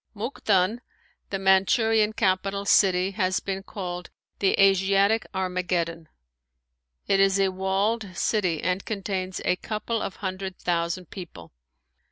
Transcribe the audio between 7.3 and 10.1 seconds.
a walled city and contains a couple